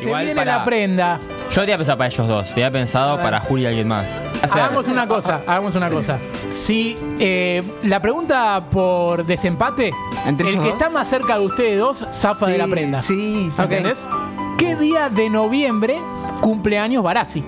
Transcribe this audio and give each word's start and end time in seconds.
Se 0.00 0.06
Igual 0.08 0.24
viene 0.24 0.40
para- 0.40 0.56
la 0.58 0.64
prenda. 0.64 1.20
Yo 1.52 1.60
tenía 1.62 1.76
pensado 1.76 1.98
para 1.98 2.08
ellos 2.08 2.28
dos. 2.28 2.54
Tenía 2.54 2.70
pensado 2.70 3.16
ver. 3.16 3.24
para 3.24 3.40
Juli 3.40 3.62
y 3.62 3.66
alguien 3.66 3.88
más. 3.88 4.06
Hacer- 4.42 4.62
Hagamos 4.62 4.88
una 4.88 5.06
cosa, 5.06 5.40
hagamos 5.46 5.74
una 5.76 5.90
cosa. 5.90 6.18
Si 6.48 6.96
eh, 7.18 7.62
la 7.82 8.00
pregunta 8.00 8.62
por 8.70 9.24
desempate, 9.26 9.92
¿Entre 10.26 10.46
el 10.48 10.54
ellos 10.54 10.64
que 10.64 10.70
dos? 10.70 10.78
está 10.80 10.90
más 10.90 11.08
cerca 11.08 11.38
de 11.38 11.44
ustedes 11.46 11.78
dos 11.78 12.06
zafa 12.12 12.46
de 12.46 12.56
la 12.58 12.66
prenda. 12.66 13.02
Sí, 13.02 13.50
sí. 13.54 13.62
¿Entendés? 13.62 14.08
¿Qué 14.56 14.76
día 14.76 15.08
de 15.10 15.28
noviembre 15.28 15.98
cumpleaños 16.40 17.02
Barassi? 17.02 17.44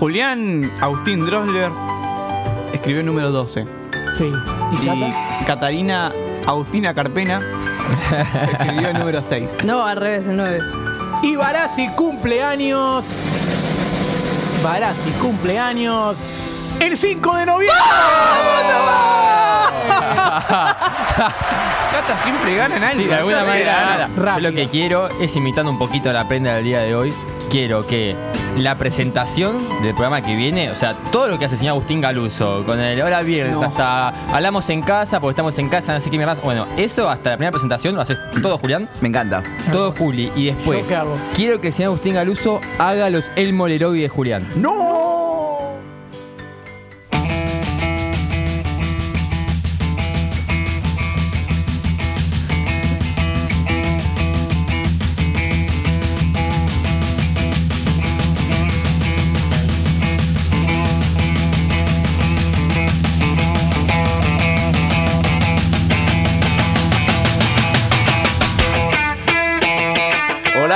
Julián 0.00 0.70
Agustín 0.80 1.24
Drosler 1.24 1.70
escribió 2.72 3.00
el 3.00 3.06
número 3.06 3.30
12. 3.30 3.66
Sí. 4.12 4.30
¿Y 4.72 4.84
Y? 4.84 5.14
Catalina 5.46 6.12
Agustina 6.46 6.92
Carpena 6.94 7.40
escribió 8.52 8.88
el 8.90 8.98
número 8.98 9.22
6. 9.22 9.48
No, 9.64 9.84
al 9.84 9.96
revés, 9.96 10.26
el 10.26 10.36
9. 10.36 10.60
Y 11.22 11.36
Barassi 11.36 11.88
cumpleaños. 11.88 13.06
Barassi 14.62 15.10
cumpleaños. 15.20 16.18
El 16.80 16.96
5 16.96 17.36
de 17.36 17.46
noviembre. 17.46 17.76
Cata 20.46 22.16
siempre 22.22 22.56
gana 22.56 22.76
en 22.76 22.84
algo. 22.84 23.02
Sí, 23.02 23.08
de 23.08 23.14
alguna 23.14 23.44
manera. 23.44 24.08
gana. 24.16 24.34
Yo 24.36 24.40
lo 24.40 24.52
que 24.52 24.68
quiero 24.68 25.08
es 25.20 25.34
imitando 25.36 25.70
un 25.70 25.78
poquito 25.78 26.12
la 26.12 26.26
prenda 26.28 26.54
del 26.54 26.64
día 26.64 26.80
de 26.80 26.94
hoy. 26.94 27.14
Quiero 27.56 27.86
que 27.86 28.14
la 28.58 28.74
presentación 28.74 29.66
del 29.82 29.92
programa 29.94 30.20
que 30.20 30.36
viene, 30.36 30.70
o 30.70 30.76
sea, 30.76 30.92
todo 31.10 31.26
lo 31.28 31.38
que 31.38 31.46
hace 31.46 31.54
el 31.54 31.60
señor 31.60 31.72
Agustín 31.72 32.02
Galuso, 32.02 32.62
con 32.66 32.78
el 32.78 33.00
hora 33.00 33.22
viernes, 33.22 33.54
No. 33.54 33.62
hasta 33.62 34.08
hablamos 34.34 34.68
en 34.68 34.82
casa, 34.82 35.20
porque 35.20 35.30
estamos 35.32 35.56
en 35.58 35.70
casa, 35.70 35.94
no 35.94 36.00
sé 36.02 36.10
qué 36.10 36.18
mierda. 36.18 36.34
Bueno, 36.44 36.66
eso 36.76 37.08
hasta 37.08 37.30
la 37.30 37.36
primera 37.38 37.52
presentación 37.52 37.94
lo 37.94 38.02
haces 38.02 38.18
todo, 38.42 38.58
Julián. 38.58 38.90
Me 39.00 39.08
encanta. 39.08 39.42
Todo 39.72 39.90
Juli. 39.92 40.30
Y 40.36 40.44
después, 40.52 40.84
quiero 41.32 41.58
que 41.58 41.68
el 41.68 41.72
señor 41.72 41.92
Agustín 41.92 42.12
Galuso 42.12 42.60
haga 42.78 43.08
los 43.08 43.24
El 43.36 43.54
Molerovi 43.54 44.02
de 44.02 44.10
Julián. 44.10 44.46
¡No! 44.56 44.95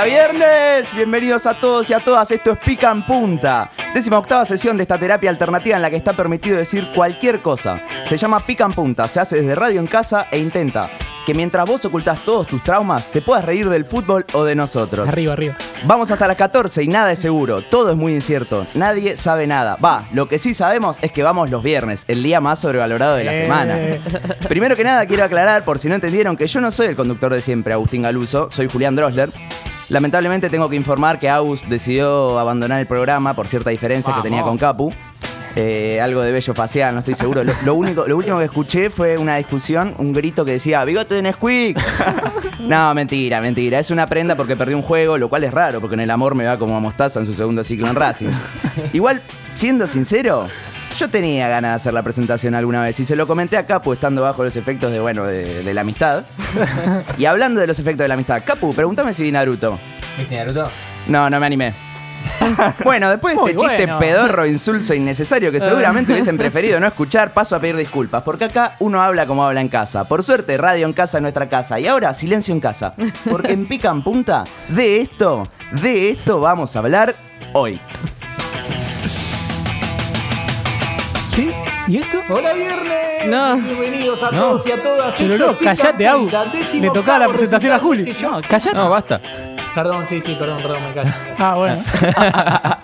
Hola 0.01 0.09
viernes, 0.09 0.95
bienvenidos 0.95 1.45
a 1.45 1.53
todos 1.53 1.87
y 1.87 1.93
a 1.93 1.99
todas, 1.99 2.31
esto 2.31 2.53
es 2.53 2.57
Pica 2.57 2.89
en 2.89 3.05
Punta, 3.05 3.69
décima 3.93 4.17
octava 4.17 4.45
sesión 4.45 4.75
de 4.75 4.81
esta 4.81 4.97
terapia 4.97 5.29
alternativa 5.29 5.75
en 5.75 5.81
la 5.83 5.91
que 5.91 5.95
está 5.95 6.13
permitido 6.13 6.57
decir 6.57 6.89
cualquier 6.95 7.43
cosa. 7.43 7.79
Se 8.07 8.17
llama 8.17 8.39
Pica 8.39 8.65
en 8.65 8.71
Punta, 8.71 9.07
se 9.07 9.19
hace 9.19 9.35
desde 9.35 9.53
radio 9.53 9.79
en 9.79 9.85
casa 9.85 10.25
e 10.31 10.39
intenta 10.39 10.89
que 11.23 11.35
mientras 11.35 11.69
vos 11.69 11.85
ocultás 11.85 12.17
todos 12.25 12.47
tus 12.47 12.63
traumas, 12.63 13.05
te 13.11 13.21
puedas 13.21 13.45
reír 13.45 13.69
del 13.69 13.85
fútbol 13.85 14.25
o 14.33 14.43
de 14.43 14.55
nosotros. 14.55 15.07
Arriba, 15.07 15.33
arriba. 15.33 15.53
Vamos 15.83 16.09
hasta 16.09 16.25
las 16.25 16.35
14 16.35 16.81
y 16.81 16.87
nada 16.87 17.11
es 17.11 17.19
seguro, 17.19 17.61
todo 17.61 17.91
es 17.91 17.95
muy 17.95 18.15
incierto, 18.15 18.65
nadie 18.73 19.17
sabe 19.17 19.45
nada. 19.45 19.75
Va, 19.85 20.05
lo 20.13 20.27
que 20.27 20.39
sí 20.39 20.55
sabemos 20.55 20.97
es 21.03 21.11
que 21.11 21.21
vamos 21.21 21.51
los 21.51 21.61
viernes, 21.61 22.05
el 22.07 22.23
día 22.23 22.41
más 22.41 22.57
sobrevalorado 22.57 23.17
de 23.17 23.23
la 23.23 23.33
Eh. 23.33 23.43
semana. 23.43 23.77
Primero 24.49 24.75
que 24.75 24.83
nada 24.83 25.05
quiero 25.05 25.23
aclarar, 25.23 25.63
por 25.63 25.77
si 25.77 25.89
no 25.89 25.93
entendieron, 25.95 26.35
que 26.37 26.47
yo 26.47 26.59
no 26.59 26.71
soy 26.71 26.87
el 26.87 26.95
conductor 26.95 27.31
de 27.31 27.41
siempre, 27.41 27.73
Agustín 27.73 28.01
Galuso, 28.01 28.49
soy 28.51 28.67
Julián 28.67 28.95
Drosler. 28.95 29.29
Lamentablemente 29.91 30.49
tengo 30.49 30.69
que 30.69 30.77
informar 30.77 31.19
que 31.19 31.29
Agus 31.29 31.67
decidió 31.67 32.39
abandonar 32.39 32.79
el 32.79 32.87
programa 32.87 33.33
por 33.33 33.47
cierta 33.47 33.71
diferencia 33.71 34.15
que 34.15 34.21
tenía 34.21 34.41
con 34.41 34.57
Capu. 34.57 34.93
Eh, 35.57 35.99
algo 35.99 36.21
de 36.21 36.31
bello 36.31 36.53
facial, 36.53 36.93
no 36.93 36.99
estoy 36.99 37.13
seguro. 37.13 37.43
Lo, 37.43 37.53
lo 37.65 37.75
único, 37.75 38.07
lo 38.07 38.15
último 38.15 38.37
que 38.37 38.45
escuché 38.45 38.89
fue 38.89 39.17
una 39.17 39.35
discusión, 39.35 39.93
un 39.97 40.13
grito 40.13 40.45
que 40.45 40.53
decía, 40.53 40.85
bigote 40.85 41.15
de 41.15 41.23
Nesquik. 41.23 41.77
no, 42.61 42.93
mentira, 42.93 43.41
mentira. 43.41 43.79
Es 43.79 43.91
una 43.91 44.07
prenda 44.07 44.37
porque 44.37 44.55
perdí 44.55 44.73
un 44.73 44.81
juego, 44.81 45.17
lo 45.17 45.27
cual 45.27 45.43
es 45.43 45.51
raro, 45.51 45.81
porque 45.81 45.95
en 45.95 45.99
el 45.99 46.11
amor 46.11 46.35
me 46.35 46.45
va 46.45 46.57
como 46.57 46.77
a 46.77 46.79
Mostaza 46.79 47.19
en 47.19 47.25
su 47.25 47.33
segundo 47.33 47.61
ciclo 47.61 47.87
en 47.87 47.95
Racing. 47.95 48.29
Igual, 48.93 49.21
siendo 49.55 49.87
sincero, 49.87 50.47
yo 50.97 51.09
tenía 51.09 51.47
ganas 51.47 51.71
de 51.71 51.75
hacer 51.75 51.93
la 51.93 52.03
presentación 52.03 52.55
alguna 52.55 52.83
vez 52.83 52.99
y 52.99 53.05
se 53.05 53.15
lo 53.15 53.27
comenté 53.27 53.57
a 53.57 53.65
Capu 53.65 53.93
estando 53.93 54.21
bajo 54.21 54.43
los 54.43 54.55
efectos 54.55 54.91
de, 54.91 54.99
bueno, 54.99 55.25
de, 55.25 55.63
de 55.63 55.73
la 55.73 55.81
amistad. 55.81 56.23
y 57.17 57.25
hablando 57.25 57.59
de 57.61 57.67
los 57.67 57.79
efectos 57.79 58.03
de 58.03 58.07
la 58.07 58.13
amistad, 58.15 58.41
Capu, 58.45 58.73
pregúntame 58.73 59.13
si 59.13 59.23
vi 59.23 59.31
Naruto. 59.31 59.77
¿Viste, 60.17 60.35
Naruto? 60.35 60.69
No, 61.07 61.29
no 61.29 61.39
me 61.39 61.45
animé. 61.45 61.73
bueno, 62.83 63.09
después 63.09 63.35
de 63.35 63.41
Muy 63.41 63.51
este 63.51 63.61
chiste 63.65 63.85
bueno. 63.85 63.99
pedorro, 63.99 64.45
insulso 64.45 64.93
innecesario 64.93 65.51
que 65.51 65.59
seguramente 65.59 66.11
hubiesen 66.13 66.37
preferido 66.37 66.79
no 66.79 66.87
escuchar, 66.87 67.33
paso 67.33 67.55
a 67.55 67.59
pedir 67.59 67.75
disculpas, 67.75 68.23
porque 68.23 68.45
acá 68.45 68.75
uno 68.79 69.01
habla 69.01 69.25
como 69.25 69.43
habla 69.43 69.61
en 69.61 69.69
casa. 69.69 70.03
Por 70.05 70.23
suerte, 70.23 70.57
radio 70.57 70.85
en 70.85 70.93
casa 70.93 71.17
es 71.17 71.21
nuestra 71.21 71.49
casa. 71.49 71.79
Y 71.79 71.87
ahora, 71.87 72.13
silencio 72.13 72.53
en 72.53 72.59
casa. 72.59 72.93
Porque 73.29 73.53
en 73.53 73.67
Pica 73.67 73.89
en 73.89 74.03
Punta, 74.03 74.43
de 74.69 75.01
esto, 75.01 75.47
de 75.81 76.11
esto 76.11 76.39
vamos 76.39 76.75
a 76.75 76.79
hablar 76.79 77.15
hoy. 77.53 77.79
¿Sí? 81.41 81.51
¿Y 81.87 81.97
esto? 81.97 82.21
¡Hola 82.29 82.53
viernes! 82.53 83.25
No. 83.27 83.57
Bienvenidos 83.57 84.21
a 84.21 84.29
No. 84.29 84.39
todos 84.41 84.67
y 84.67 84.71
a 84.73 84.79
todas. 84.81 85.15
Pero 85.17 85.33
Esto 85.33 85.47
no, 85.53 85.57
callate, 85.57 86.07
Au. 86.07 86.29
Le 86.79 86.89
tocaba 86.91 87.17
la 87.19 87.27
presentación 87.29 87.73
a 87.73 87.79
Juli. 87.79 88.13
yo- 88.13 88.29
No, 88.29 88.41
callate. 88.47 88.75
No, 88.77 88.89
basta. 88.91 89.19
Perdón, 89.73 90.05
sí, 90.05 90.21
sí, 90.21 90.35
perdón, 90.37 90.59
perdón, 90.61 90.83
me 90.87 90.93
callo. 90.93 91.09
Ah, 91.39 91.55
bueno. 91.55 91.83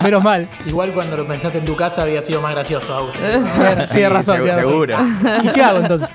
Menos 0.00 0.24
mal. 0.24 0.48
Igual 0.66 0.92
cuando 0.92 1.16
lo 1.18 1.24
pensaste 1.24 1.58
en 1.58 1.64
tu 1.66 1.76
casa 1.76 2.02
había 2.02 2.20
sido 2.20 2.40
más 2.40 2.52
gracioso. 2.52 3.12
Bueno, 3.22 3.46
razón. 3.46 3.86
seguro, 3.86 3.86
tienes 3.92 4.12
razón. 4.12 4.56
seguro. 4.58 4.96
¿Y 5.44 5.48
qué 5.50 5.62
hago 5.62 5.78
entonces? 5.78 6.08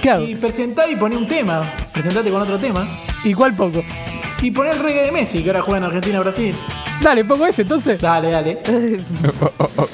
¿Qué 0.00 0.10
hago? 0.10 0.22
Y 0.24 0.34
presentá 0.36 0.86
y 0.88 0.94
poné 0.94 1.16
un 1.16 1.26
tema. 1.26 1.64
Presentate 1.92 2.30
con 2.30 2.42
otro 2.42 2.58
tema. 2.58 2.86
¿Y 3.24 3.34
cuál 3.34 3.54
poco? 3.54 3.82
Y 4.42 4.50
poné 4.50 4.70
el 4.70 4.80
reggae 4.80 5.04
de 5.04 5.12
Messi, 5.12 5.40
que 5.40 5.50
ahora 5.50 5.62
juega 5.62 5.78
en 5.78 5.84
Argentina-Brasil. 5.84 6.52
Dale, 7.00 7.24
pongo 7.24 7.46
ese 7.46 7.62
entonces. 7.62 8.00
Dale, 8.00 8.30
dale. 8.30 8.58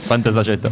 ¿Cuánto 0.09 0.31
ensayo 0.31 0.55
esto? 0.55 0.71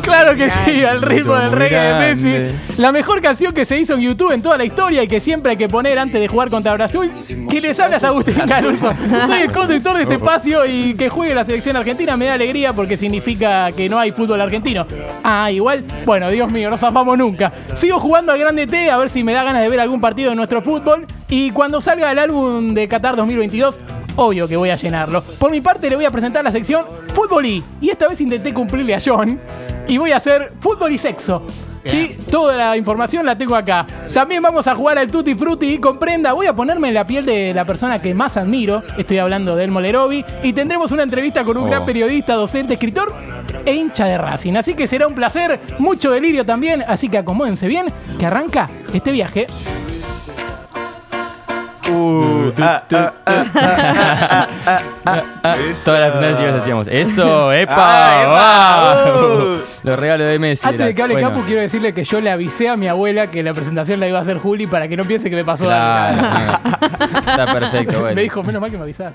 Claro 0.00 0.34
que 0.34 0.50
sí, 0.50 0.84
al 0.84 1.02
ritmo 1.02 1.34
del 1.36 1.52
reggae 1.52 1.92
de. 1.92 2.16
Messi. 2.16 2.56
La 2.78 2.92
mejor 2.92 3.20
canción 3.20 3.52
que 3.52 3.66
se 3.66 3.78
hizo 3.78 3.92
en 3.92 4.00
YouTube 4.00 4.32
en 4.32 4.40
toda 4.40 4.56
la 4.56 4.64
historia 4.64 5.02
y 5.02 5.08
que 5.08 5.20
siempre 5.20 5.50
hay 5.50 5.58
que 5.58 5.68
poner 5.68 5.98
antes 5.98 6.18
de 6.18 6.28
jugar 6.28 6.48
contra 6.48 6.72
Brasil. 6.72 7.12
Que 7.50 7.60
les 7.60 7.78
hablas 7.78 8.02
Agustín 8.02 8.36
Caruso. 8.48 8.90
Soy 9.26 9.42
el 9.42 9.52
conductor 9.52 9.94
de 9.94 10.04
este 10.04 10.14
espacio 10.14 10.64
y 10.64 10.94
que 10.94 11.10
juegue 11.10 11.34
la 11.34 11.44
selección 11.44 11.76
argentina 11.76 12.16
me 12.16 12.24
da 12.24 12.34
alegría 12.34 12.72
porque 12.72 12.96
significa 12.96 13.70
que 13.72 13.90
no 13.90 13.98
hay 13.98 14.12
fútbol 14.12 14.40
argentino. 14.40 14.86
Ah, 15.22 15.50
igual, 15.50 15.84
bueno, 16.06 16.30
Dios 16.30 16.50
mío, 16.50 16.70
no 16.70 16.78
zafamos 16.78 17.18
nunca. 17.18 17.52
Sigo 17.74 18.00
jugando 18.00 18.32
al 18.32 18.38
Grande 18.38 18.66
T 18.66 18.90
a 18.90 18.96
ver 18.96 19.10
si 19.10 19.22
me 19.22 19.34
da 19.34 19.44
ganas 19.44 19.60
de 19.60 19.68
ver 19.68 19.80
algún 19.80 20.00
partido 20.00 20.30
de 20.30 20.36
nuestro 20.36 20.62
fútbol. 20.62 21.06
Y 21.32 21.50
cuando 21.50 21.80
salga 21.80 22.12
el 22.12 22.18
álbum 22.18 22.74
de 22.74 22.86
Qatar 22.86 23.16
2022, 23.16 23.80
obvio 24.16 24.46
que 24.46 24.54
voy 24.54 24.68
a 24.68 24.76
llenarlo. 24.76 25.22
Por 25.22 25.50
mi 25.50 25.62
parte 25.62 25.88
le 25.88 25.96
voy 25.96 26.04
a 26.04 26.10
presentar 26.10 26.44
la 26.44 26.52
sección 26.52 26.84
Fútbol 27.14 27.46
y. 27.46 27.64
Y 27.80 27.88
esta 27.88 28.06
vez 28.06 28.20
intenté 28.20 28.52
cumplirle 28.52 28.94
a 28.94 28.98
John. 29.02 29.40
Y 29.88 29.96
voy 29.96 30.12
a 30.12 30.18
hacer 30.18 30.52
fútbol 30.60 30.92
y 30.92 30.98
sexo. 30.98 31.46
Sí, 31.84 32.18
toda 32.30 32.54
la 32.58 32.76
información 32.76 33.24
la 33.24 33.38
tengo 33.38 33.56
acá. 33.56 33.86
También 34.12 34.42
vamos 34.42 34.66
a 34.66 34.74
jugar 34.74 34.98
al 34.98 35.10
Tutti 35.10 35.34
Frutti 35.34 35.72
y 35.72 35.78
comprenda. 35.78 36.34
Voy 36.34 36.48
a 36.48 36.54
ponerme 36.54 36.88
en 36.88 36.94
la 36.94 37.06
piel 37.06 37.24
de 37.24 37.54
la 37.54 37.64
persona 37.64 37.98
que 38.02 38.12
más 38.12 38.36
admiro. 38.36 38.82
Estoy 38.98 39.16
hablando 39.16 39.56
de 39.56 39.64
El 39.64 39.70
Molerovi. 39.70 40.22
Y 40.42 40.52
tendremos 40.52 40.92
una 40.92 41.02
entrevista 41.02 41.44
con 41.44 41.56
un 41.56 41.64
Oh. 41.64 41.68
gran 41.68 41.86
periodista, 41.86 42.34
docente, 42.34 42.74
escritor 42.74 43.10
e 43.64 43.74
hincha 43.74 44.04
de 44.04 44.18
Racing. 44.18 44.54
Así 44.56 44.74
que 44.74 44.86
será 44.86 45.06
un 45.06 45.14
placer, 45.14 45.58
mucho 45.78 46.10
delirio 46.10 46.44
también. 46.44 46.84
Así 46.86 47.08
que 47.08 47.16
acomódense 47.16 47.66
bien, 47.68 47.86
que 48.18 48.26
arranca 48.26 48.68
este 48.92 49.12
viaje. 49.12 49.46
Todas 55.84 56.00
las 56.00 56.10
primeras 56.12 56.38
que 56.38 56.58
hacíamos. 56.58 56.86
Eso, 56.88 57.52
epa, 57.62 57.74
Ah, 57.76 58.22
epa, 58.22 59.04
wow. 59.04 59.56
uh. 59.56 59.58
Los 59.82 59.98
regalos 59.98 60.28
de 60.28 60.38
Messi. 60.38 60.68
Antes 60.68 60.86
de 60.86 60.94
que 60.94 61.02
hable 61.02 61.14
Bueno, 61.14 61.30
Capu, 61.30 61.42
quiero 61.44 61.60
decirle 61.60 61.92
que 61.92 62.04
yo 62.04 62.20
le 62.20 62.30
avisé 62.30 62.68
a 62.68 62.76
mi 62.76 62.88
abuela 62.88 63.30
que 63.30 63.42
la 63.42 63.52
presentación 63.52 63.98
la 64.00 64.08
iba 64.08 64.18
a 64.18 64.22
hacer 64.22 64.38
Juli 64.38 64.66
para 64.66 64.86
que 64.88 64.96
no 64.96 65.04
piense 65.04 65.28
que 65.30 65.36
me 65.36 65.44
pasó 65.44 65.64
Claro, 65.64 66.20
algo. 66.32 66.58
Está 67.18 67.52
perfecto, 67.52 68.00
bueno. 68.00 68.14
Me 68.14 68.22
dijo, 68.22 68.42
menos 68.42 68.60
mal 68.60 68.70
que 68.70 68.76
me 68.76 68.84
avisaron. 68.84 69.14